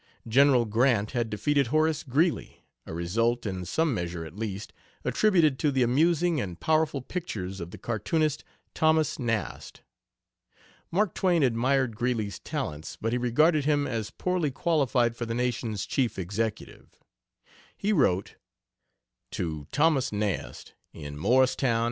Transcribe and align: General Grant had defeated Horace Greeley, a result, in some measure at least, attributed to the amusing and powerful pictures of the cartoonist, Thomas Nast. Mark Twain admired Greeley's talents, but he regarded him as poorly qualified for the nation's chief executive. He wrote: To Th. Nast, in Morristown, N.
General 0.27 0.65
Grant 0.65 1.11
had 1.11 1.29
defeated 1.29 1.67
Horace 1.67 2.01
Greeley, 2.01 2.65
a 2.87 2.91
result, 2.91 3.45
in 3.45 3.65
some 3.65 3.93
measure 3.93 4.25
at 4.25 4.35
least, 4.35 4.73
attributed 5.05 5.59
to 5.59 5.71
the 5.71 5.83
amusing 5.83 6.41
and 6.41 6.59
powerful 6.59 7.03
pictures 7.03 7.59
of 7.59 7.69
the 7.69 7.77
cartoonist, 7.77 8.43
Thomas 8.73 9.19
Nast. 9.19 9.83
Mark 10.89 11.13
Twain 11.13 11.43
admired 11.43 11.95
Greeley's 11.95 12.39
talents, 12.39 12.97
but 12.99 13.11
he 13.11 13.19
regarded 13.19 13.65
him 13.65 13.85
as 13.85 14.09
poorly 14.09 14.49
qualified 14.49 15.15
for 15.15 15.27
the 15.27 15.35
nation's 15.35 15.85
chief 15.85 16.17
executive. 16.17 16.99
He 17.77 17.93
wrote: 17.93 18.37
To 19.33 19.67
Th. 19.71 20.11
Nast, 20.11 20.73
in 20.93 21.15
Morristown, 21.15 21.69
N. 21.69 21.79